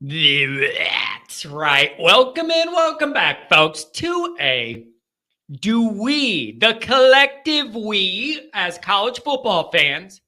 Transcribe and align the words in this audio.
That's 0.00 1.46
right. 1.46 1.92
Welcome 1.98 2.50
in, 2.50 2.72
welcome 2.72 3.12
back, 3.12 3.48
folks, 3.48 3.84
to 3.84 4.36
a 4.40 4.86
do 5.50 5.88
we, 5.88 6.58
the 6.58 6.74
collective 6.80 7.74
we, 7.74 8.50
as 8.54 8.78
college 8.78 9.20
football 9.20 9.70
fans, 9.72 10.20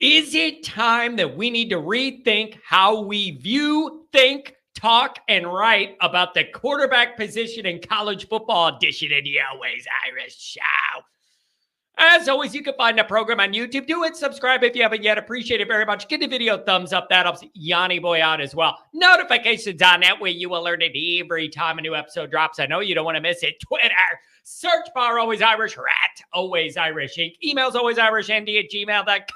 is 0.00 0.34
it 0.34 0.64
time 0.64 1.16
that 1.16 1.36
we 1.36 1.50
need 1.50 1.70
to 1.70 1.76
rethink 1.76 2.58
how 2.66 3.00
we 3.00 3.32
view, 3.32 4.06
think, 4.12 4.54
talk, 4.74 5.18
and 5.28 5.46
write 5.46 5.96
about 6.00 6.34
the 6.34 6.44
quarterback 6.44 7.16
position 7.16 7.66
in 7.66 7.80
college 7.80 8.28
football 8.28 8.76
edition 8.76 9.12
of 9.12 9.24
the 9.24 9.38
Always 9.40 9.86
Irish 10.06 10.38
Show? 10.38 10.60
As 11.96 12.28
always, 12.28 12.54
you 12.54 12.62
can 12.62 12.74
find 12.74 12.98
the 12.98 13.04
program 13.04 13.38
on 13.38 13.52
YouTube. 13.52 13.86
Do 13.86 14.02
it. 14.02 14.16
Subscribe 14.16 14.64
if 14.64 14.74
you 14.74 14.82
haven't 14.82 15.04
yet. 15.04 15.16
Appreciate 15.16 15.60
it 15.60 15.68
very 15.68 15.86
much. 15.86 16.08
Give 16.08 16.20
the 16.20 16.26
video 16.26 16.56
a 16.56 16.58
thumbs 16.58 16.92
up. 16.92 17.08
That 17.08 17.24
helps 17.24 17.44
Yanni 17.54 18.00
Boy 18.00 18.20
out 18.20 18.40
as 18.40 18.54
well. 18.54 18.76
Notifications 18.92 19.80
on 19.80 20.00
that 20.00 20.20
way 20.20 20.30
you 20.30 20.48
will 20.48 20.62
learn 20.62 20.82
it 20.82 20.92
every 21.22 21.48
time 21.48 21.78
a 21.78 21.82
new 21.82 21.94
episode 21.94 22.32
drops. 22.32 22.58
I 22.58 22.66
know 22.66 22.80
you 22.80 22.96
don't 22.96 23.04
want 23.04 23.16
to 23.16 23.20
miss 23.20 23.44
it. 23.44 23.60
Twitter, 23.66 23.94
search 24.42 24.88
bar 24.92 25.20
Always 25.20 25.40
Irish, 25.40 25.76
rat 25.76 26.20
Always 26.32 26.76
Irish 26.76 27.16
Inc. 27.16 27.36
Emails 27.44 27.74
Always 27.74 27.98
Irish 27.98 28.28
ND 28.28 28.48
at 28.48 28.70
gmail.com. 28.72 29.20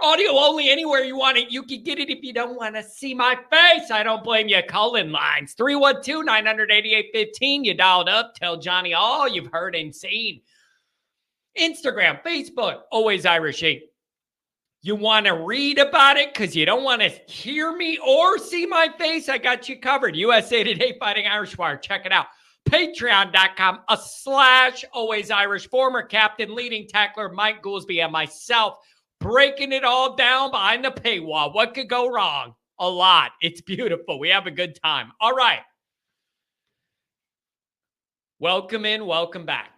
Audio 0.00 0.32
only 0.32 0.68
anywhere 0.68 1.04
you 1.04 1.16
want 1.16 1.38
it. 1.38 1.52
You 1.52 1.62
can 1.62 1.84
get 1.84 2.00
it 2.00 2.10
if 2.10 2.24
you 2.24 2.32
don't 2.32 2.56
want 2.56 2.74
to 2.74 2.82
see 2.82 3.14
my 3.14 3.36
face. 3.50 3.90
I 3.90 4.02
don't 4.02 4.24
blame 4.24 4.48
you. 4.48 4.60
Calling 4.68 5.12
lines 5.12 5.52
312 5.52 6.24
988 6.24 7.10
15. 7.12 7.64
You 7.64 7.74
dialed 7.74 8.08
up. 8.08 8.34
Tell 8.34 8.56
Johnny 8.56 8.94
all 8.94 9.28
you've 9.28 9.52
heard 9.52 9.76
and 9.76 9.94
seen. 9.94 10.40
Instagram, 11.60 12.22
Facebook, 12.22 12.80
always 12.90 13.26
Irish. 13.26 13.62
You 14.84 14.96
want 14.96 15.26
to 15.26 15.34
read 15.34 15.78
about 15.78 16.16
it 16.16 16.34
because 16.34 16.56
you 16.56 16.66
don't 16.66 16.82
want 16.82 17.02
to 17.02 17.08
hear 17.08 17.76
me 17.76 17.98
or 17.98 18.38
see 18.38 18.66
my 18.66 18.88
face? 18.98 19.28
I 19.28 19.38
got 19.38 19.68
you 19.68 19.78
covered. 19.78 20.16
USA 20.16 20.64
Today 20.64 20.96
Fighting 20.98 21.26
Irish 21.26 21.56
Wire. 21.56 21.76
Check 21.76 22.04
it 22.04 22.12
out. 22.12 22.26
Patreon.com 22.68 23.80
a 23.88 23.96
slash 23.96 24.84
always 24.92 25.30
Irish. 25.30 25.68
Former 25.68 26.02
captain, 26.02 26.54
leading 26.54 26.88
tackler 26.88 27.28
Mike 27.28 27.62
Goolsby, 27.62 28.02
and 28.02 28.12
myself 28.12 28.78
breaking 29.20 29.72
it 29.72 29.84
all 29.84 30.16
down 30.16 30.50
behind 30.50 30.84
the 30.84 30.90
paywall. 30.90 31.54
What 31.54 31.74
could 31.74 31.88
go 31.88 32.10
wrong? 32.10 32.54
A 32.78 32.88
lot. 32.88 33.32
It's 33.40 33.60
beautiful. 33.60 34.18
We 34.18 34.30
have 34.30 34.46
a 34.46 34.50
good 34.50 34.76
time. 34.82 35.12
All 35.20 35.34
right. 35.34 35.60
Welcome 38.40 38.84
in, 38.84 39.06
welcome 39.06 39.46
back. 39.46 39.70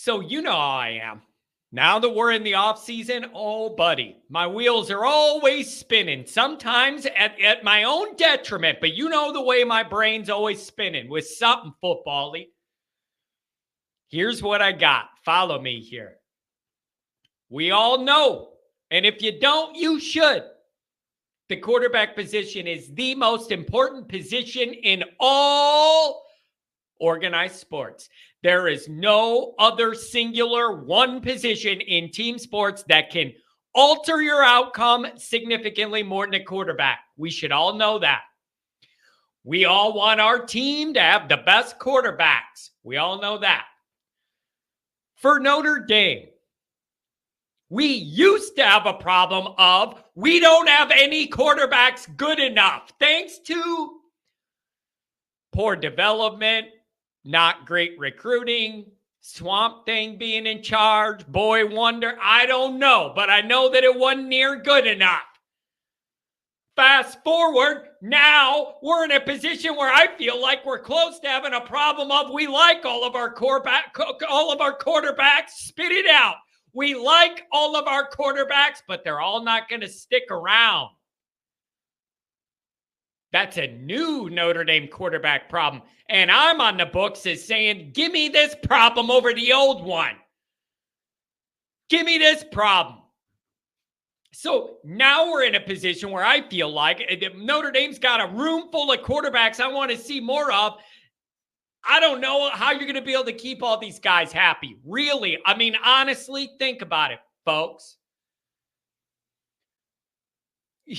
So 0.00 0.20
you 0.20 0.42
know 0.42 0.52
how 0.52 0.76
I 0.78 1.00
am. 1.02 1.22
Now 1.72 1.98
that 1.98 2.10
we're 2.10 2.30
in 2.30 2.44
the 2.44 2.54
off 2.54 2.80
season, 2.80 3.26
oh 3.34 3.70
buddy, 3.70 4.18
my 4.30 4.46
wheels 4.46 4.92
are 4.92 5.04
always 5.04 5.76
spinning. 5.76 6.24
Sometimes 6.24 7.04
at, 7.04 7.38
at 7.40 7.64
my 7.64 7.82
own 7.82 8.14
detriment, 8.14 8.78
but 8.80 8.94
you 8.94 9.08
know 9.08 9.32
the 9.32 9.42
way 9.42 9.64
my 9.64 9.82
brain's 9.82 10.30
always 10.30 10.62
spinning 10.62 11.08
with 11.08 11.26
something 11.26 11.74
footbally. 11.82 12.46
Here's 14.06 14.40
what 14.40 14.62
I 14.62 14.70
got. 14.70 15.06
Follow 15.24 15.60
me 15.60 15.80
here. 15.80 16.18
We 17.50 17.72
all 17.72 17.98
know, 17.98 18.50
and 18.92 19.04
if 19.04 19.20
you 19.20 19.40
don't, 19.40 19.74
you 19.74 19.98
should. 19.98 20.44
The 21.48 21.56
quarterback 21.56 22.14
position 22.14 22.68
is 22.68 22.94
the 22.94 23.16
most 23.16 23.50
important 23.50 24.08
position 24.08 24.74
in 24.74 25.02
all 25.18 26.24
organized 27.00 27.56
sports. 27.56 28.08
There 28.42 28.68
is 28.68 28.88
no 28.88 29.54
other 29.58 29.94
singular 29.94 30.82
one 30.84 31.20
position 31.20 31.80
in 31.80 32.10
team 32.10 32.38
sports 32.38 32.84
that 32.88 33.10
can 33.10 33.32
alter 33.74 34.22
your 34.22 34.42
outcome 34.42 35.06
significantly 35.16 36.02
more 36.02 36.26
than 36.26 36.40
a 36.40 36.44
quarterback. 36.44 37.00
We 37.16 37.30
should 37.30 37.52
all 37.52 37.74
know 37.74 37.98
that. 37.98 38.22
We 39.44 39.64
all 39.64 39.92
want 39.92 40.20
our 40.20 40.44
team 40.44 40.94
to 40.94 41.00
have 41.00 41.28
the 41.28 41.38
best 41.38 41.78
quarterbacks. 41.78 42.70
We 42.82 42.96
all 42.96 43.20
know 43.20 43.38
that. 43.38 43.64
For 45.16 45.40
Notre 45.40 45.84
Dame, 45.86 46.26
we 47.70 47.86
used 47.86 48.56
to 48.56 48.64
have 48.64 48.86
a 48.86 48.94
problem 48.94 49.54
of 49.58 50.02
we 50.14 50.40
don't 50.40 50.68
have 50.68 50.90
any 50.90 51.28
quarterbacks 51.28 52.14
good 52.16 52.38
enough 52.38 52.92
thanks 52.98 53.38
to 53.40 54.00
poor 55.52 55.76
development, 55.76 56.68
not 57.24 57.66
great 57.66 57.98
recruiting, 57.98 58.86
Swamp 59.20 59.84
Thing 59.84 60.16
being 60.16 60.46
in 60.46 60.62
charge, 60.62 61.26
Boy 61.26 61.66
Wonder. 61.66 62.16
I 62.22 62.46
don't 62.46 62.78
know, 62.78 63.12
but 63.14 63.28
I 63.28 63.40
know 63.40 63.70
that 63.70 63.84
it 63.84 63.98
wasn't 63.98 64.28
near 64.28 64.56
good 64.56 64.86
enough. 64.86 65.20
Fast 66.76 67.18
forward, 67.24 67.88
now 68.00 68.76
we're 68.82 69.04
in 69.04 69.10
a 69.10 69.20
position 69.20 69.74
where 69.74 69.92
I 69.92 70.16
feel 70.16 70.40
like 70.40 70.64
we're 70.64 70.78
close 70.78 71.18
to 71.20 71.28
having 71.28 71.52
a 71.52 71.60
problem 71.60 72.12
of 72.12 72.32
we 72.32 72.46
like 72.46 72.84
all 72.84 73.04
of 73.04 73.16
our 73.16 73.32
quarterback, 73.32 73.96
all 74.30 74.52
of 74.52 74.60
our 74.60 74.78
quarterbacks. 74.78 75.50
Spit 75.56 75.90
it 75.90 76.08
out. 76.08 76.36
We 76.72 76.94
like 76.94 77.42
all 77.50 77.74
of 77.74 77.88
our 77.88 78.08
quarterbacks, 78.08 78.82
but 78.86 79.02
they're 79.02 79.20
all 79.20 79.42
not 79.42 79.68
going 79.68 79.80
to 79.80 79.88
stick 79.88 80.24
around. 80.30 80.90
That's 83.32 83.58
a 83.58 83.66
new 83.66 84.30
Notre 84.30 84.64
Dame 84.64 84.88
quarterback 84.88 85.48
problem. 85.48 85.82
And 86.08 86.30
I'm 86.30 86.60
on 86.60 86.78
the 86.78 86.86
books 86.86 87.26
as 87.26 87.44
saying, 87.44 87.90
give 87.92 88.12
me 88.12 88.28
this 88.28 88.54
problem 88.62 89.10
over 89.10 89.34
the 89.34 89.52
old 89.52 89.84
one. 89.84 90.16
Give 91.90 92.06
me 92.06 92.18
this 92.18 92.44
problem. 92.50 92.98
So 94.32 94.76
now 94.84 95.30
we're 95.30 95.44
in 95.44 95.54
a 95.54 95.60
position 95.60 96.10
where 96.10 96.24
I 96.24 96.48
feel 96.48 96.70
like 96.70 97.02
eh, 97.08 97.28
Notre 97.36 97.70
Dame's 97.70 97.98
got 97.98 98.20
a 98.20 98.32
room 98.32 98.68
full 98.70 98.92
of 98.92 99.00
quarterbacks 99.00 99.60
I 99.60 99.68
want 99.68 99.90
to 99.90 99.98
see 99.98 100.20
more 100.20 100.52
of. 100.52 100.74
I 101.86 102.00
don't 102.00 102.20
know 102.20 102.50
how 102.50 102.72
you're 102.72 102.80
going 102.80 102.94
to 102.94 103.02
be 103.02 103.14
able 103.14 103.24
to 103.24 103.32
keep 103.32 103.62
all 103.62 103.78
these 103.78 103.98
guys 103.98 104.32
happy. 104.32 104.76
Really. 104.84 105.38
I 105.44 105.56
mean, 105.56 105.76
honestly, 105.82 106.50
think 106.58 106.82
about 106.82 107.12
it, 107.12 107.20
folks. 107.44 107.96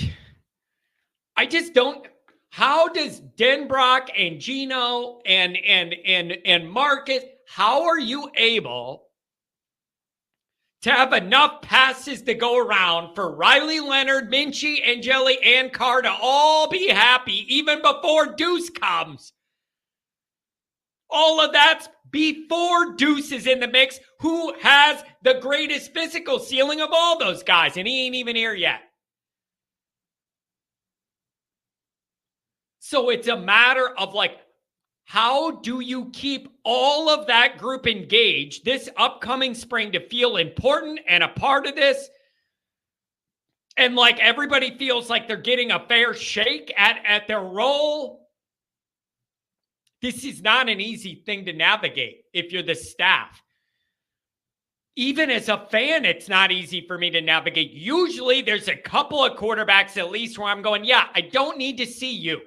I 1.38 1.46
just 1.46 1.73
don't 1.73 2.06
how 2.50 2.90
does 2.90 3.22
Denbrock 3.38 4.10
and 4.18 4.40
Gino 4.40 5.22
and 5.26 5.58
and 5.58 5.96
and 6.06 6.38
and 6.46 6.70
Marcus, 6.70 7.24
how 7.48 7.86
are 7.88 8.00
you 8.00 8.30
able 8.36 9.06
to 10.82 10.92
have 10.92 11.14
enough 11.14 11.62
passes 11.62 12.22
to 12.24 12.34
go 12.34 12.58
around 12.58 13.14
for 13.14 13.36
Riley 13.36 13.80
Leonard, 13.80 14.32
Minchey, 14.32 14.86
Angeli, 14.88 15.38
and 15.44 15.74
Carr 15.74 16.02
to 16.02 16.16
all 16.22 16.70
be 16.70 16.88
happy 16.90 17.46
even 17.54 17.82
before 17.82 18.34
Deuce 18.36 18.70
comes? 18.70 19.34
All 21.09 21.42
of 21.42 21.52
that's 21.52 21.90
before 22.12 22.96
Deuce 22.96 23.32
is 23.32 23.46
in 23.46 23.59
the 23.59 23.68
mix, 23.68 24.00
who 24.20 24.54
has 24.62 25.04
the 25.24 25.40
greatest 25.42 25.94
physical 25.94 26.40
ceiling 26.40 26.82
of 26.82 26.90
all 26.92 27.20
those 27.20 27.44
guys, 27.44 27.78
and 27.78 27.88
he 27.88 28.06
ain't 28.06 28.16
even 28.16 28.36
here 28.36 28.54
yet. 28.54 28.82
So 32.90 33.12
it's 33.12 33.28
a 33.28 33.38
matter 33.38 33.88
of 34.00 34.16
like, 34.16 34.40
how 35.04 35.52
do 35.52 35.80
you 35.80 36.10
keep 36.12 36.48
all 36.66 37.08
of 37.08 37.28
that 37.28 37.60
group 37.60 37.86
engaged 37.86 38.66
this 38.66 38.90
upcoming 38.98 39.54
spring 39.54 39.92
to 39.92 40.08
feel 40.08 40.38
important 40.38 41.00
and 41.08 41.24
a 41.24 41.28
part 41.28 41.68
of 41.68 41.76
this? 41.76 42.10
And 43.78 43.96
like 43.96 44.18
everybody 44.20 44.76
feels 44.76 45.08
like 45.08 45.28
they're 45.28 45.38
getting 45.38 45.70
a 45.70 45.86
fair 45.88 46.16
shake 46.16 46.74
at, 46.76 46.98
at 47.06 47.28
their 47.28 47.42
role. 47.42 48.28
This 50.02 50.26
is 50.26 50.42
not 50.42 50.68
an 50.68 50.82
easy 50.82 51.22
thing 51.28 51.46
to 51.46 51.54
navigate 51.54 52.24
if 52.34 52.52
you're 52.52 52.64
the 52.64 52.74
staff. 52.74 53.40
Even 54.96 55.30
as 55.30 55.48
a 55.48 55.68
fan, 55.70 56.06
it's 56.06 56.28
not 56.28 56.52
easy 56.52 56.88
for 56.88 56.98
me 56.98 57.12
to 57.12 57.22
navigate. 57.22 57.70
Usually 57.70 58.42
there's 58.42 58.68
a 58.68 58.76
couple 58.76 59.24
of 59.24 59.38
quarterbacks 59.38 59.96
at 59.96 60.09
least 60.09 60.40
where 60.40 60.47
I'm 60.47 60.64
going, 60.64 60.85
yeah, 60.85 61.06
I 61.14 61.22
don't 61.22 61.59
need 61.59 61.78
to 61.78 61.85
see 61.85 62.16
you. 62.16 62.42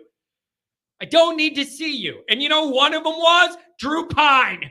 I 1.02 1.04
don't 1.04 1.36
need 1.36 1.56
to 1.56 1.64
see 1.64 1.96
you. 1.96 2.22
And 2.28 2.40
you 2.40 2.48
know, 2.48 2.68
one 2.68 2.94
of 2.94 3.02
them 3.02 3.14
was 3.14 3.56
Drew 3.80 4.06
Pyne. 4.06 4.70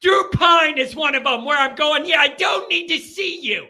Drew 0.00 0.30
Pyne 0.30 0.78
is 0.78 0.94
one 0.94 1.16
of 1.16 1.24
them 1.24 1.44
where 1.44 1.58
I'm 1.58 1.74
going, 1.74 2.06
yeah, 2.06 2.20
I 2.20 2.28
don't 2.28 2.70
need 2.70 2.86
to 2.86 2.98
see 2.98 3.40
you. 3.40 3.66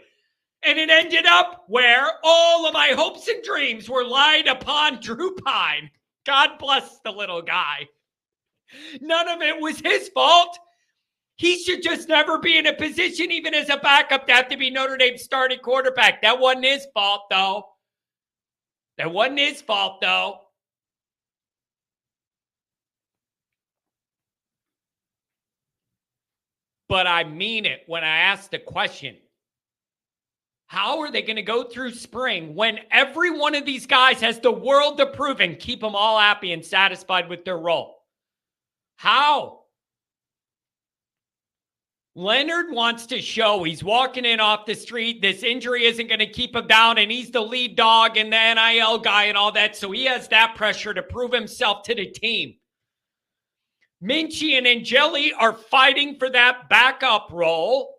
And 0.63 0.79
it 0.79 0.91
ended 0.91 1.25
up 1.25 1.65
where 1.69 2.07
all 2.23 2.67
of 2.67 2.75
my 2.75 2.89
hopes 2.89 3.29
and 3.29 3.43
dreams 3.43 3.89
were 3.89 4.05
lied 4.05 4.47
upon 4.47 5.01
Drew 5.01 5.35
Pyne. 5.37 5.91
God 6.27 6.59
bless 6.59 7.01
the 7.01 7.11
little 7.11 7.43
guy. 7.43 7.89
None 9.01 9.29
of 9.29 9.41
it 9.41 9.59
was 9.59 9.81
his 9.81 10.11
fault. 10.11 10.59
He 11.37 11.63
should 11.63 11.83
just 11.83 12.11
never 12.11 12.39
be 12.39 12.59
in 12.59 12.67
a 12.67 12.75
position, 12.75 13.33
even 13.33 13.55
as 13.55 13.71
a 13.71 13.79
backup, 13.79 14.27
to 14.27 14.35
have 14.35 14.49
to 14.49 14.59
be 14.59 14.71
Notre 14.71 14.99
Dame's 14.99 15.23
starting 15.23 15.61
quarterback. 15.61 16.21
That 16.21 16.39
wasn't 16.39 16.67
his 16.67 16.87
fault, 16.93 17.23
though. 17.31 17.65
That 18.99 19.11
wasn't 19.11 19.39
his 19.39 19.63
fault, 19.63 20.03
though. 20.03 20.42
But 26.93 27.07
I 27.07 27.25
mean 27.25 27.65
it 27.65 27.85
when 27.87 28.05
I 28.05 28.19
ask 28.19 28.51
the 28.51 28.59
question. 28.59 29.17
How 30.67 31.01
are 31.01 31.11
they 31.11 31.23
going 31.23 31.37
to 31.37 31.43
go 31.43 31.65
through 31.65 31.93
spring 31.93 32.55
when 32.55 32.81
every 32.91 33.31
one 33.31 33.55
of 33.55 33.65
these 33.65 33.87
guys 33.87 34.21
has 34.21 34.39
the 34.39 34.53
world 34.53 34.99
to 34.99 35.07
prove 35.07 35.41
and 35.41 35.59
keep 35.59 35.81
them 35.81 35.95
all 35.95 36.19
happy 36.19 36.53
and 36.53 36.63
satisfied 36.63 37.31
with 37.31 37.47
their 37.47 37.57
role? 37.57 37.97
How? 38.97 39.61
Leonard 42.15 42.71
wants 42.71 43.07
to 43.07 43.23
show 43.23 43.63
he's 43.63 43.83
walking 43.83 44.27
in 44.27 44.39
off 44.39 44.67
the 44.67 44.75
street. 44.75 45.23
This 45.23 45.43
injury 45.43 45.87
isn't 45.87 46.09
going 46.09 46.19
to 46.19 46.27
keep 46.27 46.55
him 46.55 46.67
down, 46.67 46.99
and 46.99 47.11
he's 47.11 47.31
the 47.31 47.41
lead 47.41 47.75
dog 47.75 48.19
and 48.19 48.31
the 48.31 48.55
NIL 48.55 48.99
guy 48.99 49.25
and 49.25 49.39
all 49.39 49.53
that. 49.53 49.77
So 49.77 49.91
he 49.93 50.05
has 50.05 50.29
that 50.29 50.57
pressure 50.57 50.93
to 50.93 51.03
prove 51.03 51.33
himself 51.33 51.85
to 51.85 51.95
the 51.95 52.11
team. 52.11 52.57
Minchey 54.03 54.59
and 54.59 54.67
Angeli 54.67 55.33
are 55.33 55.53
fighting 55.53 56.19
for 56.19 56.29
that 56.31 56.69
backup 56.69 57.29
role. 57.31 57.99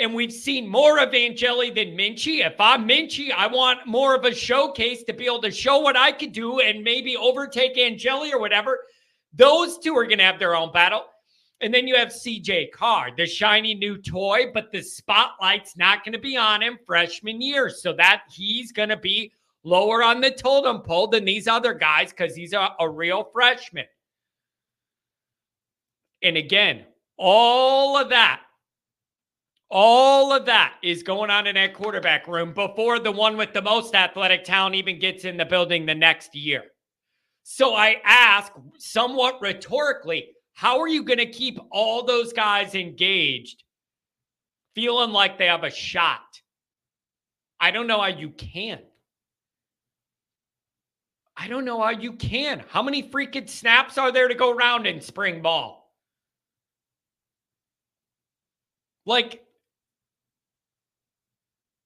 And 0.00 0.12
we've 0.12 0.32
seen 0.32 0.66
more 0.66 0.98
of 0.98 1.14
Angeli 1.14 1.70
than 1.70 1.96
Minchey. 1.96 2.44
If 2.44 2.60
I'm 2.60 2.88
Minchey, 2.88 3.30
I 3.30 3.46
want 3.46 3.86
more 3.86 4.16
of 4.16 4.24
a 4.24 4.34
showcase 4.34 5.04
to 5.04 5.12
be 5.12 5.26
able 5.26 5.42
to 5.42 5.52
show 5.52 5.78
what 5.78 5.96
I 5.96 6.10
could 6.10 6.32
do 6.32 6.58
and 6.58 6.82
maybe 6.82 7.16
overtake 7.16 7.78
Angeli 7.78 8.32
or 8.32 8.40
whatever. 8.40 8.80
Those 9.32 9.78
two 9.78 9.96
are 9.96 10.06
going 10.06 10.18
to 10.18 10.24
have 10.24 10.40
their 10.40 10.56
own 10.56 10.72
battle. 10.72 11.04
And 11.60 11.72
then 11.72 11.86
you 11.86 11.94
have 11.94 12.08
CJ 12.08 12.72
Carr, 12.72 13.10
the 13.16 13.26
shiny 13.26 13.74
new 13.74 13.96
toy, 13.96 14.50
but 14.52 14.72
the 14.72 14.82
spotlight's 14.82 15.76
not 15.76 16.04
going 16.04 16.12
to 16.14 16.18
be 16.18 16.36
on 16.36 16.60
him 16.60 16.78
freshman 16.84 17.40
year. 17.40 17.70
So 17.70 17.92
that 17.92 18.24
he's 18.28 18.72
going 18.72 18.88
to 18.88 18.96
be 18.96 19.32
lower 19.62 20.02
on 20.02 20.20
the 20.20 20.32
totem 20.32 20.80
pole 20.80 21.06
than 21.06 21.24
these 21.24 21.46
other 21.46 21.72
guys 21.72 22.10
because 22.10 22.34
he's 22.34 22.52
a, 22.52 22.70
a 22.80 22.88
real 22.88 23.30
freshman. 23.32 23.84
And 26.24 26.36
again, 26.36 26.84
all 27.16 27.96
of 27.96 28.08
that 28.08 28.40
all 29.70 30.32
of 30.32 30.46
that 30.46 30.74
is 30.84 31.02
going 31.02 31.30
on 31.30 31.48
in 31.48 31.56
that 31.56 31.74
quarterback 31.74 32.28
room 32.28 32.52
before 32.52 33.00
the 33.00 33.10
one 33.10 33.36
with 33.36 33.52
the 33.52 33.60
most 33.60 33.94
athletic 33.94 34.44
talent 34.44 34.76
even 34.76 35.00
gets 35.00 35.24
in 35.24 35.36
the 35.36 35.44
building 35.44 35.84
the 35.84 35.94
next 35.94 36.34
year. 36.36 36.62
So 37.42 37.74
I 37.74 37.96
ask 38.04 38.52
somewhat 38.78 39.40
rhetorically, 39.40 40.28
how 40.52 40.78
are 40.80 40.86
you 40.86 41.02
going 41.02 41.18
to 41.18 41.26
keep 41.26 41.58
all 41.72 42.04
those 42.04 42.32
guys 42.32 42.76
engaged, 42.76 43.64
feeling 44.76 45.10
like 45.10 45.38
they 45.38 45.46
have 45.46 45.64
a 45.64 45.70
shot? 45.70 46.20
I 47.58 47.72
don't 47.72 47.88
know 47.88 48.00
how 48.00 48.06
you 48.06 48.30
can. 48.30 48.78
I 51.36 51.48
don't 51.48 51.64
know 51.64 51.82
how 51.82 51.90
you 51.90 52.12
can. 52.12 52.62
How 52.68 52.82
many 52.82 53.02
freaking 53.02 53.48
snaps 53.48 53.98
are 53.98 54.12
there 54.12 54.28
to 54.28 54.36
go 54.36 54.52
around 54.52 54.86
in 54.86 55.00
spring 55.00 55.42
ball? 55.42 55.83
Like, 59.06 59.42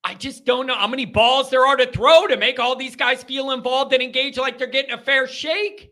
I 0.04 0.14
just 0.14 0.44
don't 0.44 0.66
know 0.66 0.74
how 0.74 0.86
many 0.86 1.04
balls 1.04 1.50
there 1.50 1.66
are 1.66 1.76
to 1.76 1.90
throw 1.90 2.26
to 2.26 2.36
make 2.36 2.58
all 2.58 2.76
these 2.76 2.96
guys 2.96 3.22
feel 3.22 3.50
involved 3.50 3.92
and 3.92 4.02
engaged 4.02 4.38
like 4.38 4.56
they're 4.56 4.66
getting 4.66 4.92
a 4.92 4.98
fair 4.98 5.26
shake. 5.26 5.90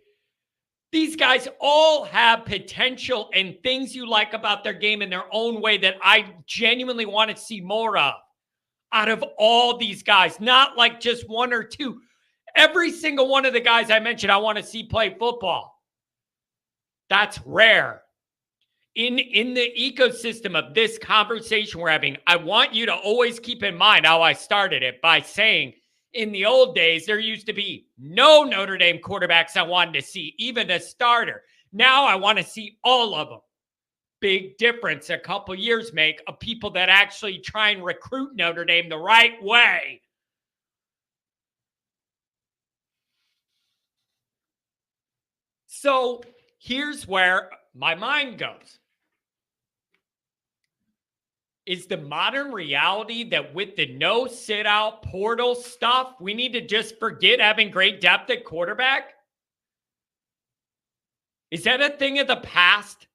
These 0.93 1.17
guys 1.17 1.49
all 1.61 2.05
have 2.05 2.47
potential 2.47 3.29
and 3.35 3.57
things 3.63 3.95
you 3.95 4.09
like 4.09 4.33
about 4.33 4.65
their 4.65 4.73
game 4.73 5.03
in 5.03 5.11
their 5.11 5.25
own 5.33 5.61
way 5.61 5.77
that 5.79 5.97
I 6.03 6.35
genuinely 6.47 7.05
want 7.05 7.31
to 7.31 7.37
see 7.37 7.61
more 7.61 7.99
of 7.99 8.15
out 8.93 9.09
of 9.09 9.23
all 9.37 9.77
these 9.77 10.03
guys, 10.03 10.41
not 10.41 10.77
like 10.79 11.01
just 11.01 11.29
one 11.29 11.53
or 11.53 11.63
two. 11.63 12.01
Every 12.55 12.91
single 12.91 13.29
one 13.29 13.45
of 13.45 13.53
the 13.53 13.61
guys 13.61 13.91
I 13.91 13.99
mentioned, 13.99 14.33
I 14.33 14.39
want 14.39 14.57
to 14.57 14.65
see 14.65 14.85
play 14.85 15.15
football. 15.19 15.83
That's 17.11 17.39
rare 17.45 18.03
in 18.97 19.19
in 19.19 19.53
the 19.53 19.73
ecosystem 19.79 20.57
of 20.57 20.75
this 20.75 20.99
conversation 20.99 21.81
we're 21.81 21.91
having 21.91 22.17
i 22.27 22.35
want 22.35 22.75
you 22.75 22.87
to 22.87 22.95
always 22.95 23.39
keep 23.39 23.63
in 23.63 23.77
mind 23.77 24.07
how 24.07 24.23
i 24.23 24.33
started 24.33 24.83
it 24.83 25.01
by 25.03 25.21
saying 25.21 25.73
in 26.15 26.33
the 26.33 26.47
old 26.47 26.75
days 26.75 27.05
there 27.05 27.19
used 27.19 27.47
to 27.47 27.53
be 27.53 27.87
no 27.99 28.43
notre 28.43 28.79
dame 28.79 28.99
quarterbacks 28.99 29.57
i 29.57 29.63
wanted 29.63 29.93
to 29.93 30.03
see 30.03 30.35
even 30.39 30.71
a 30.71 30.81
starter. 30.81 31.43
Now 31.73 32.07
i 32.07 32.15
want 32.15 32.39
to 32.39 32.45
see 32.45 32.79
all 32.83 33.15
of 33.15 33.29
them 33.29 33.41
big 34.21 34.57
difference 34.57 35.11
a 35.11 35.19
couple 35.19 35.55
years 35.55 35.93
make 35.93 36.23
of 36.27 36.41
people 36.41 36.71
that 36.71 36.89
actually 36.89 37.39
try 37.39 37.71
and 37.71 37.85
recruit 37.85 38.35
notre 38.35 38.65
dame 38.65 38.89
the 38.89 38.97
right 38.97 39.43
way. 39.43 40.01
So 45.67 46.23
here's 46.59 47.07
where 47.07 47.51
my 47.75 47.95
mind 47.95 48.39
goes 48.39 48.79
is 51.67 51.87
the 51.87 51.97
modern 51.97 52.53
reality 52.53 53.29
that 53.31 53.53
with 53.53 53.75
the 53.75 53.93
no 53.95 54.29
sit 54.29 54.67
out 54.67 55.03
portal 55.03 55.55
stuff, 55.55 56.15
we 56.21 56.33
need 56.33 56.53
to 56.53 56.61
just 56.61 56.99
forget 56.99 57.41
having 57.41 57.71
great 57.71 58.01
depth 58.01 58.31
at 58.31 58.45
quarterback? 58.45 59.15
Is 61.51 61.65
that 61.65 61.81
a 61.81 61.91
thing 61.91 62.21
of 62.21 62.29
the 62.29 62.37
past? 62.37 63.09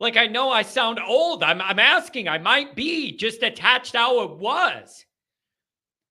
Like, 0.00 0.16
I 0.16 0.26
know 0.26 0.50
I 0.50 0.62
sound 0.62 1.00
old. 1.00 1.42
I'm, 1.42 1.60
I'm 1.60 1.78
asking, 1.78 2.28
I 2.28 2.38
might 2.38 2.76
be 2.76 3.16
just 3.16 3.42
attached 3.42 3.96
how 3.96 4.22
it 4.22 4.38
was. 4.38 5.04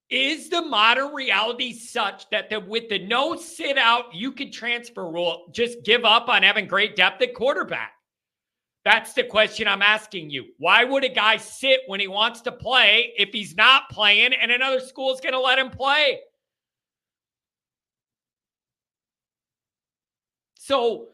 Is 0.10 0.50
the 0.50 0.62
modern 0.62 1.13
reality 1.13 1.74
such 1.74 2.30
that 2.30 2.50
the, 2.50 2.60
with 2.60 2.90
the 2.90 3.00
no 3.00 3.36
sit 3.36 3.78
out, 3.78 4.13
you 4.13 4.31
could 4.31 4.52
transfer 4.52 5.10
rule, 5.10 5.50
just 5.52 5.84
give 5.84 6.06
up 6.06 6.28
on 6.28 6.44
having 6.44 6.66
great 6.66 6.96
depth 6.96 7.22
at 7.22 7.34
quarterback? 7.34 7.97
That's 8.88 9.12
the 9.12 9.25
question 9.25 9.68
I'm 9.68 9.81
asking 9.81 10.30
you. 10.30 10.45
Why 10.60 10.86
would 10.86 11.04
a 11.04 11.10
guy 11.10 11.36
sit 11.36 11.81
when 11.88 12.00
he 12.00 12.07
wants 12.07 12.39
to 12.44 12.54
play 12.54 13.12
if 13.18 13.34
he's 13.34 13.54
not 13.54 13.89
playing 13.89 14.31
and 14.31 14.50
another 14.50 14.80
school 14.80 15.13
is 15.13 15.19
going 15.19 15.34
to 15.34 15.42
let 15.42 15.60
him 15.60 15.69
play? 15.69 16.22
So 20.54 21.07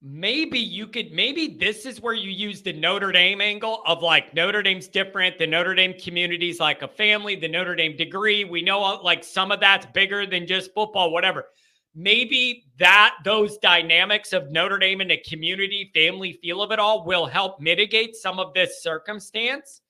maybe 0.00 0.60
you 0.60 0.86
could, 0.86 1.10
maybe 1.10 1.56
this 1.58 1.84
is 1.84 2.00
where 2.00 2.14
you 2.14 2.30
use 2.30 2.62
the 2.62 2.72
Notre 2.72 3.10
Dame 3.10 3.40
angle 3.40 3.82
of 3.86 4.00
like 4.00 4.32
Notre 4.32 4.62
Dame's 4.62 4.86
different. 4.86 5.36
The 5.36 5.48
Notre 5.48 5.74
Dame 5.74 5.94
community 5.94 6.48
is 6.48 6.60
like 6.60 6.82
a 6.82 6.88
family, 6.88 7.34
the 7.34 7.48
Notre 7.48 7.74
Dame 7.74 7.96
degree. 7.96 8.44
We 8.44 8.62
know 8.62 8.84
uh, 8.84 9.02
like 9.02 9.24
some 9.24 9.50
of 9.50 9.58
that's 9.58 9.86
bigger 9.86 10.26
than 10.26 10.46
just 10.46 10.72
football, 10.72 11.10
whatever 11.10 11.46
maybe 11.94 12.64
that 12.78 13.14
those 13.24 13.58
dynamics 13.58 14.32
of 14.32 14.50
Notre 14.50 14.78
Dame 14.78 15.00
and 15.00 15.10
the 15.10 15.18
community 15.18 15.90
family 15.94 16.38
feel 16.42 16.62
of 16.62 16.72
it 16.72 16.78
all 16.78 17.04
will 17.04 17.26
help 17.26 17.60
mitigate 17.60 18.16
some 18.16 18.38
of 18.38 18.52
this 18.54 18.82
circumstance. 18.82 19.80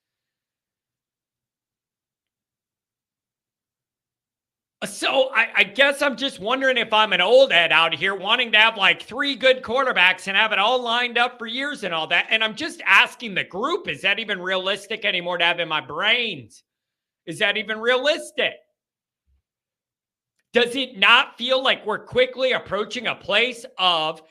So 4.86 5.30
I, 5.34 5.48
I, 5.56 5.64
guess 5.64 6.02
I'm 6.02 6.16
just 6.16 6.40
wondering 6.40 6.76
if 6.76 6.92
I'm 6.92 7.14
an 7.14 7.22
old 7.22 7.52
head 7.52 7.72
out 7.72 7.94
here 7.94 8.14
wanting 8.14 8.52
to 8.52 8.58
have 8.58 8.76
like 8.76 9.02
three 9.02 9.34
good 9.34 9.62
quarterbacks 9.62 10.28
and 10.28 10.36
have 10.36 10.52
it 10.52 10.58
all 10.58 10.82
lined 10.82 11.16
up 11.16 11.38
for 11.38 11.46
years 11.46 11.84
and 11.84 11.94
all 11.94 12.06
that. 12.08 12.26
And 12.28 12.44
I'm 12.44 12.54
just 12.54 12.82
asking 12.84 13.34
the 13.34 13.44
group, 13.44 13.88
is 13.88 14.02
that 14.02 14.18
even 14.18 14.40
realistic 14.40 15.06
anymore 15.06 15.38
to 15.38 15.44
have 15.44 15.58
in 15.58 15.68
my 15.68 15.80
brains? 15.80 16.64
Is 17.24 17.38
that 17.38 17.56
even 17.56 17.80
realistic? 17.80 18.52
Does 20.54 20.76
it 20.76 20.96
not 20.96 21.36
feel 21.36 21.60
like 21.60 21.84
we're 21.84 21.98
quickly 21.98 22.52
approaching 22.52 23.08
a 23.08 23.14
place 23.16 23.66
of 23.76 24.22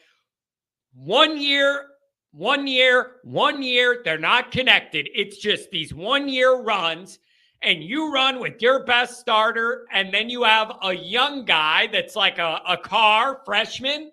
one 0.95 1.39
year, 1.39 1.87
one 2.31 2.65
year, 2.65 3.17
one 3.25 3.61
year? 3.61 4.01
They're 4.05 4.17
not 4.17 4.49
connected. 4.49 5.09
It's 5.13 5.37
just 5.37 5.69
these 5.69 5.93
one 5.93 6.29
year 6.29 6.61
runs, 6.61 7.19
and 7.61 7.83
you 7.83 8.13
run 8.13 8.39
with 8.39 8.61
your 8.61 8.85
best 8.85 9.19
starter, 9.19 9.85
and 9.91 10.13
then 10.13 10.29
you 10.29 10.43
have 10.43 10.71
a 10.81 10.95
young 10.95 11.43
guy 11.43 11.87
that's 11.87 12.15
like 12.15 12.39
a, 12.39 12.61
a 12.69 12.77
Carr 12.77 13.41
freshman. 13.43 14.09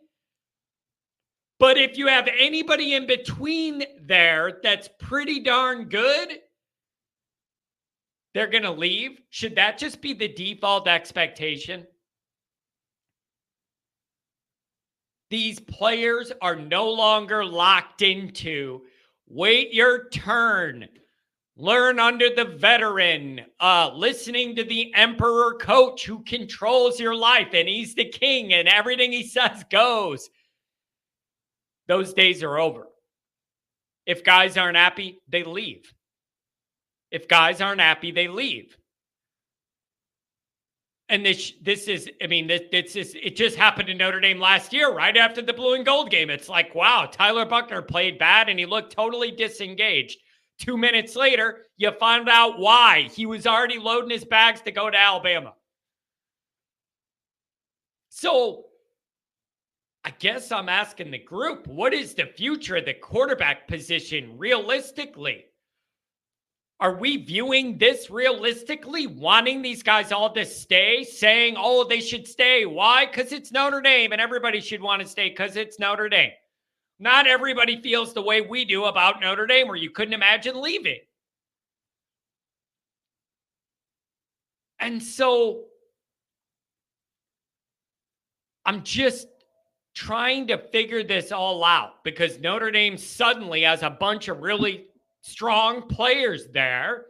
But 1.61 1.79
if 1.79 1.97
you 1.97 2.09
have 2.09 2.29
anybody 2.37 2.95
in 2.95 3.07
between 3.07 3.85
there 4.03 4.59
that's 4.65 4.89
pretty 4.99 5.45
darn 5.45 5.85
good, 5.85 6.41
they're 8.35 8.49
going 8.49 8.65
to 8.65 8.73
leave. 8.73 9.21
Should 9.31 9.55
that 9.55 9.79
just 9.79 10.01
be 10.01 10.13
the 10.13 10.27
default 10.27 10.89
expectation? 10.89 11.87
These 15.31 15.61
players 15.61 16.33
are 16.43 16.57
no 16.57 16.91
longer 16.91 17.45
locked 17.45 18.03
into. 18.03 18.83
Wait 19.29 19.73
your 19.73 20.09
turn. 20.09 20.89
Learn 21.57 22.01
under 22.01 22.35
the 22.35 22.45
veteran 22.45 23.43
uh 23.61 23.91
listening 23.95 24.57
to 24.57 24.65
the 24.65 24.93
emperor 24.95 25.57
coach 25.61 26.05
who 26.05 26.23
controls 26.25 26.99
your 26.99 27.15
life 27.15 27.49
and 27.53 27.69
he's 27.69 27.95
the 27.95 28.07
king 28.09 28.53
and 28.53 28.69
everything 28.69 29.13
he 29.13 29.27
says 29.27 29.65
goes. 29.71 30.31
Those 31.87 32.13
days 32.15 32.43
are 32.43 32.59
over. 32.59 32.89
If 34.07 34.25
guys 34.25 34.57
aren't 34.57 34.77
happy 34.77 35.21
they 35.29 35.45
leave. 35.45 35.93
If 37.11 37.29
guys 37.29 37.61
aren't 37.61 37.81
happy 37.81 38.11
they 38.11 38.29
leave 38.29 38.77
and 41.11 41.27
this 41.27 41.53
this 41.61 41.89
is 41.89 42.09
I 42.23 42.29
mean 42.29 42.47
this 42.47 42.63
this 42.71 42.97
is 42.97 43.17
it 43.21 43.37
just 43.37 43.57
happened 43.57 43.89
in 43.89 43.99
Notre 43.99 44.21
Dame 44.21 44.39
last 44.39 44.73
year 44.73 44.95
right 44.95 45.17
after 45.17 45.43
the 45.43 45.53
blue 45.53 45.75
and 45.75 45.85
gold 45.85 46.11
game. 46.11 46.31
It's 46.31 46.49
like 46.49 46.75
wow, 46.75 47.09
Tyler 47.11 47.45
Buchner 47.45 47.83
played 47.83 48.19
bad 48.19 48.49
and 48.49 48.59
he 48.59 48.65
looked 48.65 48.93
totally 48.93 49.33
disengaged. 49.33 50.19
Two 50.59 50.77
minutes 50.77 51.17
later, 51.17 51.67
you 51.77 51.91
find 51.93 52.29
out 52.29 52.59
why. 52.59 53.09
He 53.13 53.27
was 53.27 53.47
already 53.47 53.79
loading 53.79 54.11
his 54.11 54.25
bags 54.25 54.61
to 54.63 54.71
go 54.71 54.89
to 54.89 54.97
Alabama. 54.97 55.55
So 58.11 58.67
I 60.05 60.11
guess 60.11 60.53
I'm 60.53 60.69
asking 60.69 61.11
the 61.11 61.19
group 61.19 61.67
what 61.67 61.93
is 61.93 62.15
the 62.15 62.27
future 62.27 62.77
of 62.77 62.85
the 62.85 62.95
quarterback 62.95 63.67
position 63.67 64.39
realistically? 64.39 65.47
Are 66.81 66.95
we 66.95 67.19
viewing 67.19 67.77
this 67.77 68.09
realistically, 68.09 69.07
wanting 69.07 69.61
these 69.61 69.83
guys 69.83 70.13
all 70.13 70.33
to 70.33 70.47
stay, 70.47 71.05
saying, 71.05 71.57
oh, 71.59 71.85
they 71.85 72.01
should 72.01 72.27
stay? 72.27 72.65
Why? 72.65 73.05
Because 73.05 73.33
it's 73.33 73.53
Notre 73.53 73.83
Dame 73.83 74.13
and 74.13 74.21
everybody 74.21 74.61
should 74.61 74.81
want 74.81 75.03
to 75.03 75.09
stay 75.09 75.29
because 75.29 75.57
it's 75.57 75.79
Notre 75.79 76.09
Dame. 76.09 76.33
Not 76.99 77.27
everybody 77.27 77.83
feels 77.83 78.15
the 78.15 78.23
way 78.23 78.41
we 78.41 78.65
do 78.65 78.85
about 78.87 79.21
Notre 79.21 79.47
Dame, 79.47 79.69
where 79.69 79.77
you 79.77 79.91
couldn't 79.91 80.15
imagine 80.15 80.59
leaving. 80.59 81.01
And 84.79 85.03
so 85.03 85.65
I'm 88.65 88.83
just 88.85 89.29
trying 89.95 90.47
to 90.47 90.57
figure 90.57 91.03
this 91.03 91.31
all 91.31 91.63
out 91.63 92.03
because 92.05 92.39
Notre 92.39 92.71
Dame 92.71 92.97
suddenly 92.97 93.63
has 93.63 93.83
a 93.83 93.91
bunch 93.91 94.29
of 94.29 94.41
really 94.41 94.87
strong 95.23 95.89
players 95.89 96.49
there. 96.53 97.07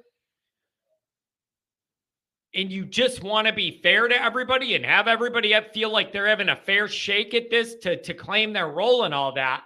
And 2.55 2.71
you 2.71 2.85
just 2.85 3.23
want 3.23 3.47
to 3.47 3.52
be 3.52 3.81
fair 3.81 4.09
to 4.09 4.23
everybody 4.23 4.75
and 4.75 4.85
have 4.85 5.07
everybody 5.07 5.55
feel 5.73 5.93
like 5.93 6.12
they're 6.12 6.26
having 6.26 6.49
a 6.49 6.57
fair 6.57 6.88
shake 6.88 7.33
at 7.35 7.49
this 7.49 7.76
to, 7.83 8.00
to 8.02 8.12
claim 8.12 8.52
their 8.52 8.69
role 8.69 9.05
and 9.05 9.14
all 9.14 9.33
that. 9.35 9.62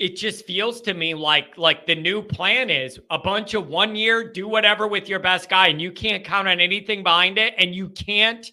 It 0.00 0.16
just 0.16 0.44
feels 0.46 0.80
to 0.80 0.94
me 0.94 1.14
like 1.14 1.56
like 1.56 1.86
the 1.86 1.94
new 1.94 2.22
plan 2.22 2.70
is 2.70 2.98
a 3.10 3.18
bunch 3.18 3.54
of 3.54 3.68
one 3.68 3.94
year 3.94 4.32
do 4.32 4.48
whatever 4.48 4.88
with 4.88 5.08
your 5.08 5.20
best 5.20 5.48
guy 5.48 5.68
and 5.68 5.80
you 5.80 5.92
can't 5.92 6.24
count 6.24 6.48
on 6.48 6.58
anything 6.58 7.04
behind 7.04 7.38
it 7.38 7.54
and 7.56 7.72
you 7.72 7.88
can't 7.90 8.44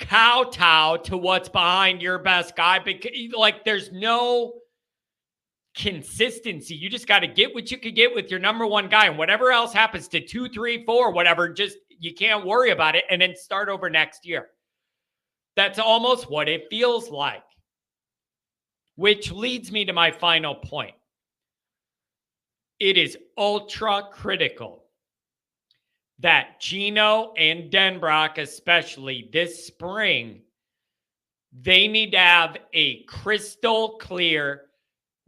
kowtow 0.00 0.96
to 0.96 1.16
what's 1.16 1.48
behind 1.48 2.02
your 2.02 2.18
best 2.18 2.56
guy 2.56 2.80
because 2.80 3.12
like 3.36 3.64
there's 3.64 3.92
no 3.92 4.54
consistency. 5.74 6.74
You 6.74 6.88
just 6.88 7.08
got 7.08 7.20
to 7.20 7.26
get 7.26 7.54
what 7.54 7.70
you 7.70 7.78
could 7.78 7.94
get 7.94 8.14
with 8.14 8.30
your 8.30 8.40
number 8.40 8.66
one 8.66 8.88
guy, 8.88 9.06
and 9.06 9.18
whatever 9.18 9.50
else 9.50 9.72
happens 9.72 10.08
to 10.08 10.20
two, 10.20 10.48
three, 10.48 10.84
four, 10.84 11.10
whatever, 11.10 11.48
just 11.48 11.78
you 11.88 12.14
can't 12.14 12.46
worry 12.46 12.70
about 12.70 12.94
it 12.94 13.04
and 13.10 13.20
then 13.20 13.34
start 13.36 13.68
over 13.68 13.90
next 13.90 14.26
year. 14.26 14.48
That's 15.56 15.78
almost 15.78 16.30
what 16.30 16.48
it 16.48 16.66
feels 16.70 17.10
like. 17.10 17.42
Which 18.96 19.32
leads 19.32 19.72
me 19.72 19.84
to 19.84 19.92
my 19.92 20.10
final 20.10 20.54
point. 20.54 20.94
It 22.78 22.96
is 22.96 23.18
ultra 23.36 24.02
critical 24.12 24.84
that 26.20 26.60
Gino 26.60 27.32
and 27.36 27.70
Denbrock, 27.72 28.38
especially 28.38 29.28
this 29.32 29.66
spring, 29.66 30.42
they 31.52 31.88
need 31.88 32.12
to 32.12 32.18
have 32.18 32.56
a 32.72 33.02
crystal 33.04 33.96
clear 33.98 34.62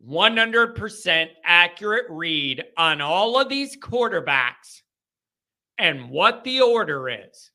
100% 0.06 1.28
accurate 1.44 2.06
read 2.08 2.62
on 2.76 3.00
all 3.00 3.40
of 3.40 3.48
these 3.48 3.76
quarterbacks 3.76 4.82
and 5.78 6.10
what 6.10 6.44
the 6.44 6.60
order 6.60 7.08
is. 7.08 7.50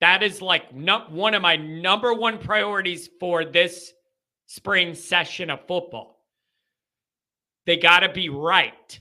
That 0.00 0.22
is 0.22 0.42
like 0.42 0.70
one 0.70 1.34
of 1.34 1.42
my 1.42 1.56
number 1.56 2.12
one 2.12 2.38
priorities 2.38 3.08
for 3.18 3.44
this 3.44 3.92
spring 4.46 4.94
session 4.94 5.48
of 5.50 5.66
football. 5.66 6.26
They 7.64 7.78
got 7.78 8.00
to 8.00 8.12
be 8.12 8.28
right. 8.28 9.00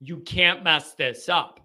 You 0.00 0.20
can't 0.20 0.64
mess 0.64 0.94
this 0.94 1.28
up. 1.28 1.60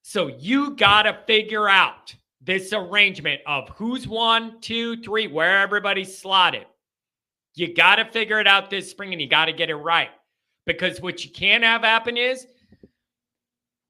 So 0.00 0.28
you 0.28 0.74
got 0.74 1.02
to 1.02 1.18
figure 1.26 1.68
out 1.68 2.14
this 2.40 2.72
arrangement 2.72 3.42
of 3.46 3.68
who's 3.70 4.08
one, 4.08 4.58
two, 4.62 5.02
three, 5.02 5.26
where 5.26 5.58
everybody's 5.58 6.16
slotted. 6.16 6.64
You 7.58 7.74
got 7.74 7.96
to 7.96 8.04
figure 8.04 8.38
it 8.38 8.46
out 8.46 8.70
this 8.70 8.88
spring 8.88 9.12
and 9.12 9.20
you 9.20 9.28
got 9.28 9.46
to 9.46 9.52
get 9.52 9.68
it 9.68 9.74
right. 9.74 10.10
Because 10.64 11.00
what 11.00 11.24
you 11.24 11.30
can't 11.30 11.64
have 11.64 11.82
happen 11.82 12.16
is 12.16 12.46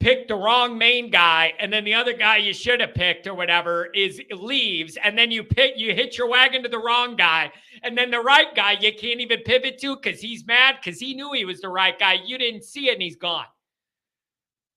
pick 0.00 0.26
the 0.26 0.34
wrong 0.34 0.78
main 0.78 1.10
guy 1.10 1.52
and 1.58 1.72
then 1.72 1.84
the 1.84 1.92
other 1.92 2.12
guy 2.14 2.36
you 2.36 2.54
should 2.54 2.80
have 2.80 2.94
picked 2.94 3.26
or 3.26 3.34
whatever 3.34 3.86
is 3.94 4.22
leaves 4.30 4.96
and 5.02 5.18
then 5.18 5.30
you 5.30 5.42
pick 5.42 5.72
you 5.76 5.92
hit 5.92 6.16
your 6.16 6.28
wagon 6.28 6.62
to 6.62 6.68
the 6.68 6.78
wrong 6.78 7.16
guy 7.16 7.50
and 7.82 7.98
then 7.98 8.10
the 8.10 8.20
right 8.20 8.54
guy 8.54 8.76
you 8.80 8.92
can't 8.94 9.20
even 9.20 9.40
pivot 9.40 9.76
to 9.76 9.96
because 9.96 10.20
he's 10.20 10.46
mad 10.46 10.76
because 10.80 11.00
he 11.00 11.14
knew 11.14 11.32
he 11.32 11.44
was 11.44 11.60
the 11.60 11.68
right 11.68 11.98
guy. 11.98 12.16
You 12.24 12.38
didn't 12.38 12.64
see 12.64 12.88
it 12.88 12.94
and 12.94 13.02
he's 13.02 13.16
gone. 13.16 13.46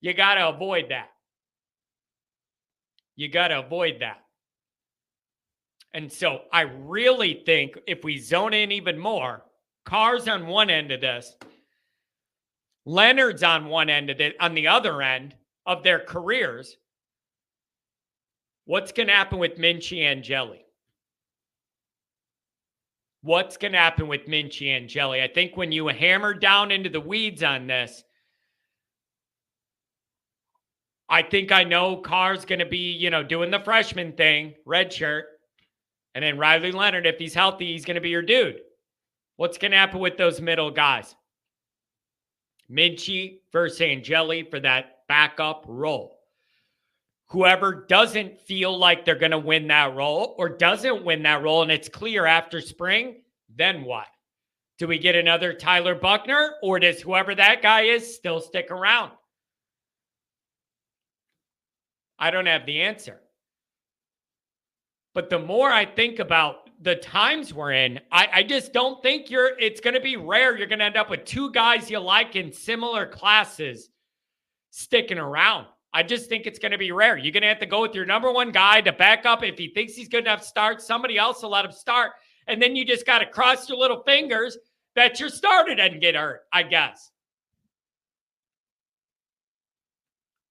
You 0.00 0.12
got 0.12 0.34
to 0.34 0.48
avoid 0.48 0.86
that. 0.90 1.08
You 3.14 3.28
got 3.28 3.48
to 3.48 3.60
avoid 3.60 4.00
that 4.00 4.22
and 5.94 6.10
so 6.10 6.42
I 6.52 6.62
really 6.62 7.42
think 7.44 7.78
if 7.86 8.02
we 8.04 8.18
zone 8.18 8.54
in 8.54 8.72
even 8.72 8.98
more, 8.98 9.44
Carr's 9.84 10.28
on 10.28 10.46
one 10.46 10.70
end 10.70 10.90
of 10.90 11.00
this, 11.00 11.36
Leonard's 12.84 13.42
on 13.42 13.66
one 13.66 13.90
end 13.90 14.10
of 14.10 14.20
it, 14.20 14.34
on 14.40 14.54
the 14.54 14.68
other 14.68 15.02
end 15.02 15.34
of 15.66 15.82
their 15.82 16.00
careers. 16.00 16.76
What's 18.64 18.92
going 18.92 19.08
to 19.08 19.14
happen 19.14 19.38
with 19.38 19.58
Minchey 19.58 20.04
Angeli? 20.04 20.64
What's 23.22 23.56
going 23.56 23.72
to 23.72 23.78
happen 23.78 24.08
with 24.08 24.26
Minchey 24.26 24.74
Angeli? 24.74 25.22
I 25.22 25.28
think 25.28 25.56
when 25.56 25.72
you 25.72 25.86
hammer 25.88 26.34
down 26.34 26.72
into 26.72 26.88
the 26.88 27.00
weeds 27.00 27.42
on 27.42 27.66
this, 27.66 28.02
I 31.08 31.22
think 31.22 31.52
I 31.52 31.64
know 31.64 31.98
Carr's 31.98 32.44
going 32.44 32.60
to 32.60 32.66
be, 32.66 32.92
you 32.92 33.10
know, 33.10 33.22
doing 33.22 33.50
the 33.50 33.60
freshman 33.60 34.12
thing, 34.12 34.54
red 34.64 34.92
shirt. 34.92 35.26
And 36.14 36.22
then 36.22 36.38
Riley 36.38 36.72
Leonard, 36.72 37.06
if 37.06 37.18
he's 37.18 37.34
healthy, 37.34 37.72
he's 37.72 37.84
going 37.84 37.94
to 37.94 38.00
be 38.00 38.10
your 38.10 38.22
dude. 38.22 38.60
What's 39.36 39.58
going 39.58 39.70
to 39.70 39.78
happen 39.78 40.00
with 40.00 40.18
those 40.18 40.40
middle 40.40 40.70
guys? 40.70 41.14
Minchey 42.70 43.40
versus 43.52 43.80
Angeli 43.80 44.42
for 44.42 44.60
that 44.60 44.98
backup 45.08 45.64
role. 45.66 46.18
Whoever 47.28 47.86
doesn't 47.88 48.38
feel 48.38 48.76
like 48.76 49.04
they're 49.04 49.14
going 49.14 49.30
to 49.32 49.38
win 49.38 49.66
that 49.68 49.94
role 49.94 50.34
or 50.38 50.50
doesn't 50.50 51.02
win 51.02 51.22
that 51.22 51.42
role, 51.42 51.62
and 51.62 51.72
it's 51.72 51.88
clear 51.88 52.26
after 52.26 52.60
spring, 52.60 53.22
then 53.56 53.84
what? 53.84 54.06
Do 54.78 54.86
we 54.86 54.98
get 54.98 55.14
another 55.14 55.54
Tyler 55.54 55.94
Buchner 55.94 56.56
or 56.62 56.78
does 56.78 57.00
whoever 57.00 57.34
that 57.34 57.62
guy 57.62 57.82
is 57.82 58.14
still 58.14 58.40
stick 58.40 58.70
around? 58.70 59.12
I 62.18 62.30
don't 62.30 62.46
have 62.46 62.66
the 62.66 62.82
answer. 62.82 63.21
But 65.14 65.30
the 65.30 65.38
more 65.38 65.70
I 65.70 65.84
think 65.84 66.18
about 66.18 66.70
the 66.80 66.96
times 66.96 67.52
we're 67.52 67.72
in, 67.72 68.00
I, 68.10 68.28
I 68.32 68.42
just 68.42 68.72
don't 68.72 69.02
think 69.02 69.30
you're 69.30 69.58
it's 69.58 69.80
gonna 69.80 70.00
be 70.00 70.16
rare. 70.16 70.56
You're 70.56 70.66
gonna 70.66 70.84
end 70.84 70.96
up 70.96 71.10
with 71.10 71.24
two 71.24 71.52
guys 71.52 71.90
you 71.90 71.98
like 71.98 72.34
in 72.36 72.52
similar 72.52 73.06
classes 73.06 73.90
sticking 74.70 75.18
around. 75.18 75.66
I 75.94 76.02
just 76.02 76.28
think 76.28 76.46
it's 76.46 76.58
going 76.58 76.72
to 76.72 76.78
be 76.78 76.90
rare. 76.90 77.18
You're 77.18 77.32
going 77.32 77.42
to 77.42 77.48
have 77.48 77.58
to 77.58 77.66
go 77.66 77.82
with 77.82 77.94
your 77.94 78.06
number 78.06 78.32
one 78.32 78.50
guy 78.50 78.80
to 78.80 78.92
back 78.92 79.26
up. 79.26 79.44
If 79.44 79.58
he 79.58 79.68
thinks 79.68 79.94
he's 79.94 80.08
good 80.08 80.24
enough 80.24 80.40
to 80.40 80.46
start, 80.46 80.80
somebody 80.80 81.18
else 81.18 81.42
will 81.42 81.50
let 81.50 81.66
him 81.66 81.72
start. 81.72 82.12
And 82.46 82.60
then 82.60 82.74
you 82.74 82.84
just 82.84 83.04
got 83.04 83.18
to 83.18 83.26
cross 83.26 83.68
your 83.68 83.78
little 83.78 84.02
fingers 84.02 84.56
that 84.96 85.20
your 85.20 85.28
starter 85.28 85.74
doesn't 85.74 86.00
get 86.00 86.14
hurt, 86.14 86.40
I 86.52 86.62
guess. 86.62 87.10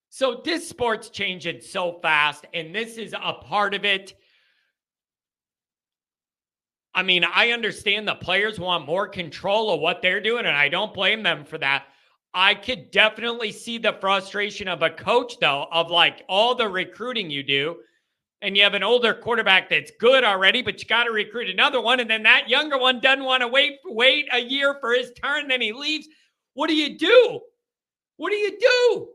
So 0.10 0.42
this 0.46 0.68
sport's 0.70 1.10
changing 1.10 1.62
so 1.62 2.00
fast, 2.02 2.46
and 2.54 2.76
this 2.76 2.98
is 2.98 3.14
a 3.14 3.34
part 3.34 3.74
of 3.74 3.86
it. 3.86 4.14
I 6.94 7.04
mean, 7.04 7.24
I 7.24 7.52
understand 7.52 8.08
the 8.08 8.16
players 8.16 8.60
want 8.60 8.86
more 8.86 9.08
control 9.08 9.74
of 9.74 9.80
what 9.80 10.02
they're 10.02 10.22
doing, 10.22 10.46
and 10.46 10.56
I 10.56 10.68
don't 10.68 10.94
blame 10.94 11.24
them 11.24 11.46
for 11.46 11.58
that. 11.60 11.86
I 12.34 12.54
could 12.54 12.92
definitely 12.92 13.52
see 13.52 13.78
the 13.78 13.94
frustration 13.94 14.68
of 14.68 14.82
a 14.82 14.90
coach, 14.90 15.40
though, 15.40 15.68
of 15.72 15.90
like 15.90 16.24
all 16.28 16.56
the 16.56 16.68
recruiting 16.68 17.30
you 17.30 17.44
do, 17.44 17.78
and 18.42 18.58
you 18.58 18.64
have 18.64 18.74
an 18.74 18.84
older 18.84 19.14
quarterback 19.14 19.70
that's 19.70 19.92
good 20.00 20.24
already, 20.24 20.62
but 20.62 20.82
you 20.82 20.88
got 20.88 21.04
to 21.06 21.12
recruit 21.12 21.50
another 21.50 21.82
one, 21.82 22.00
and 22.00 22.10
then 22.10 22.24
that 22.24 22.50
younger 22.50 22.78
one 22.78 23.00
doesn't 23.00 23.24
want 23.24 23.42
to 23.42 23.48
wait 23.48 23.80
wait 23.86 24.28
a 24.34 24.40
year 24.40 24.78
for 24.80 24.94
his 24.94 25.12
turn, 25.14 25.48
then 25.48 25.62
he 25.62 25.72
leaves. 25.72 26.08
What 26.54 26.68
do 26.68 26.76
you 26.76 26.98
do? 26.98 27.42
What 28.18 28.32
do 28.32 28.36
you 28.36 28.60
do? 28.60 29.08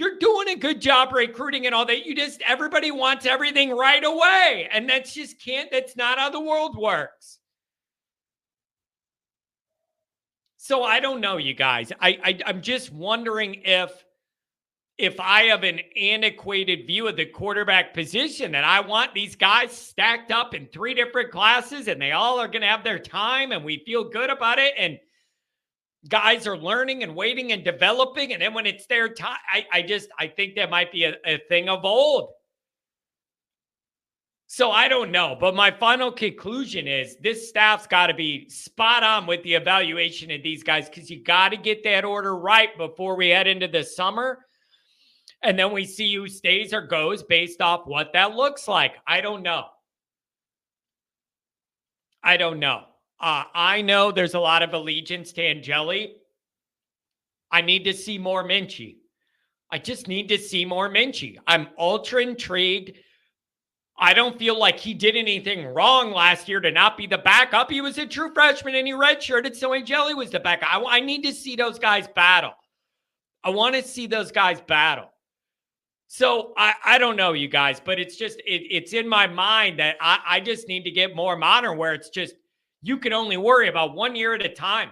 You're 0.00 0.16
doing 0.16 0.48
a 0.48 0.56
good 0.56 0.80
job 0.80 1.12
recruiting 1.12 1.66
and 1.66 1.74
all 1.74 1.84
that. 1.84 2.06
You 2.06 2.16
just, 2.16 2.40
everybody 2.40 2.90
wants 2.90 3.26
everything 3.26 3.76
right 3.76 4.02
away. 4.02 4.66
And 4.72 4.88
that's 4.88 5.12
just 5.12 5.38
can't, 5.44 5.70
that's 5.70 5.94
not 5.94 6.18
how 6.18 6.30
the 6.30 6.40
world 6.40 6.74
works. 6.74 7.38
So 10.56 10.82
I 10.82 11.00
don't 11.00 11.20
know, 11.20 11.36
you 11.36 11.52
guys. 11.52 11.92
I, 12.00 12.18
I 12.24 12.38
I'm 12.46 12.62
just 12.62 12.90
wondering 12.90 13.60
if 13.62 13.90
if 14.96 15.20
I 15.20 15.42
have 15.44 15.64
an 15.64 15.80
antiquated 15.94 16.86
view 16.86 17.06
of 17.06 17.16
the 17.16 17.26
quarterback 17.26 17.92
position 17.92 18.52
that 18.52 18.64
I 18.64 18.80
want 18.80 19.12
these 19.12 19.36
guys 19.36 19.72
stacked 19.72 20.30
up 20.30 20.54
in 20.54 20.66
three 20.66 20.94
different 20.94 21.30
classes 21.30 21.88
and 21.88 22.00
they 22.00 22.12
all 22.12 22.40
are 22.40 22.48
going 22.48 22.62
to 22.62 22.68
have 22.68 22.84
their 22.84 22.98
time 22.98 23.52
and 23.52 23.64
we 23.64 23.82
feel 23.84 24.08
good 24.08 24.30
about 24.30 24.58
it 24.58 24.72
and 24.78 24.98
guys 26.08 26.46
are 26.46 26.56
learning 26.56 27.02
and 27.02 27.14
waiting 27.14 27.52
and 27.52 27.64
developing. 27.64 28.32
And 28.32 28.42
then 28.42 28.54
when 28.54 28.66
it's 28.66 28.86
their 28.86 29.08
time, 29.08 29.36
I, 29.52 29.66
I 29.72 29.82
just 29.82 30.08
I 30.18 30.28
think 30.28 30.56
that 30.56 30.70
might 30.70 30.92
be 30.92 31.04
a, 31.04 31.14
a 31.26 31.38
thing 31.48 31.68
of 31.68 31.84
old. 31.84 32.30
So 34.46 34.72
I 34.72 34.88
don't 34.88 35.12
know. 35.12 35.36
But 35.38 35.54
my 35.54 35.70
final 35.70 36.10
conclusion 36.10 36.88
is 36.88 37.16
this 37.18 37.48
staff's 37.48 37.86
got 37.86 38.08
to 38.08 38.14
be 38.14 38.48
spot 38.48 39.04
on 39.04 39.26
with 39.26 39.44
the 39.44 39.54
evaluation 39.54 40.30
of 40.32 40.42
these 40.42 40.64
guys 40.64 40.88
because 40.88 41.08
you 41.08 41.22
got 41.22 41.50
to 41.50 41.56
get 41.56 41.84
that 41.84 42.04
order 42.04 42.36
right 42.36 42.76
before 42.76 43.14
we 43.14 43.28
head 43.28 43.46
into 43.46 43.68
the 43.68 43.84
summer. 43.84 44.44
And 45.42 45.56
then 45.56 45.72
we 45.72 45.84
see 45.84 46.14
who 46.14 46.26
stays 46.26 46.74
or 46.74 46.82
goes 46.82 47.22
based 47.22 47.60
off 47.60 47.86
what 47.86 48.12
that 48.14 48.34
looks 48.34 48.66
like. 48.66 48.94
I 49.06 49.20
don't 49.20 49.42
know. 49.42 49.66
I 52.22 52.36
don't 52.36 52.58
know. 52.58 52.82
Uh, 53.20 53.44
I 53.54 53.82
know 53.82 54.10
there's 54.10 54.34
a 54.34 54.40
lot 54.40 54.62
of 54.62 54.72
allegiance 54.72 55.32
to 55.32 55.42
Angeli. 55.42 56.16
I 57.50 57.60
need 57.60 57.84
to 57.84 57.92
see 57.92 58.16
more 58.16 58.42
Minchey. 58.42 58.96
I 59.70 59.78
just 59.78 60.08
need 60.08 60.28
to 60.30 60.38
see 60.38 60.64
more 60.64 60.88
Minchey. 60.88 61.36
I'm 61.46 61.68
ultra 61.78 62.22
intrigued. 62.22 62.96
I 63.98 64.14
don't 64.14 64.38
feel 64.38 64.58
like 64.58 64.78
he 64.78 64.94
did 64.94 65.14
anything 65.14 65.66
wrong 65.66 66.10
last 66.12 66.48
year 66.48 66.60
to 66.60 66.70
not 66.70 66.96
be 66.96 67.06
the 67.06 67.18
backup. 67.18 67.70
He 67.70 67.82
was 67.82 67.98
a 67.98 68.06
true 68.06 68.32
freshman 68.32 68.74
and 68.74 68.86
he 68.86 68.94
redshirted, 68.94 69.54
so 69.54 69.74
Angeli 69.74 70.14
was 70.14 70.30
the 70.30 70.40
backup. 70.40 70.74
I, 70.74 70.82
I 70.96 71.00
need 71.00 71.22
to 71.24 71.32
see 71.34 71.54
those 71.54 71.78
guys 71.78 72.08
battle. 72.08 72.54
I 73.44 73.50
want 73.50 73.74
to 73.74 73.82
see 73.82 74.06
those 74.06 74.32
guys 74.32 74.60
battle. 74.62 75.10
So 76.08 76.54
I, 76.56 76.74
I 76.84 76.98
don't 76.98 77.16
know, 77.16 77.34
you 77.34 77.46
guys, 77.46 77.78
but 77.78 78.00
it's 78.00 78.16
just 78.16 78.38
it, 78.40 78.62
it's 78.70 78.94
in 78.94 79.06
my 79.06 79.26
mind 79.26 79.78
that 79.78 79.96
I, 80.00 80.18
I 80.26 80.40
just 80.40 80.66
need 80.66 80.82
to 80.84 80.90
get 80.90 81.14
more 81.14 81.36
modern 81.36 81.76
where 81.76 81.92
it's 81.94 82.08
just 82.08 82.34
you 82.82 82.98
can 82.98 83.12
only 83.12 83.36
worry 83.36 83.68
about 83.68 83.94
one 83.94 84.16
year 84.16 84.34
at 84.34 84.44
a 84.44 84.48
time. 84.48 84.90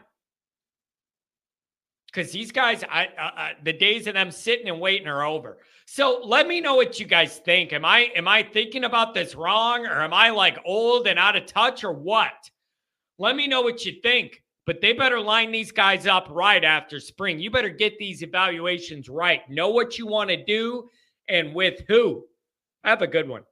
Because 2.07 2.33
these 2.33 2.53
guys, 2.53 2.85
I, 2.91 3.53
the 3.63 3.73
days 3.73 4.07
of 4.07 4.15
them 4.15 4.31
sitting 4.31 4.69
and 4.69 4.81
waiting 4.81 5.09
are 5.09 5.25
over. 5.25 5.59
So 5.87 6.21
let 6.25 6.47
me 6.49 6.61
know 6.61 6.75
what 6.75 6.99
you 6.99 7.07
guys 7.07 7.39
think. 7.39 7.73
Am 7.73 7.85
I 7.85 8.11
am 8.15 8.27
I 8.29 8.43
thinking 8.43 8.85
about 8.85 9.15
this 9.15 9.35
wrong, 9.35 9.87
or 9.87 10.03
am 10.03 10.13
I 10.13 10.31
like 10.31 10.59
old 10.65 11.07
and 11.07 11.19
out 11.19 11.37
of 11.37 11.47
touch, 11.47 11.85
or 11.85 11.93
what? 11.93 12.51
Let 13.19 13.37
me 13.37 13.47
know 13.47 13.63
what 13.63 13.85
you 13.85 14.01
think. 14.03 14.43
But 14.67 14.83
they 14.83 14.93
better 14.93 15.19
line 15.19 15.51
these 15.51 15.73
guys 15.73 16.07
up 16.07 16.29
right 16.31 16.63
after 16.63 17.01
spring. 17.01 17.41
You 17.41 17.51
better 17.51 17.71
get 17.71 17.99
these 17.99 18.23
evaluations 18.23 19.09
right. 19.09 19.49
Know 19.49 19.71
what 19.71 19.99
you 19.99 20.07
want 20.07 20.29
to 20.29 20.45
do 20.45 20.91
and 21.27 21.55
with 21.55 21.81
who. 21.89 22.25
Have 22.85 23.01
a 23.01 23.07
good 23.07 23.29
one. 23.29 23.45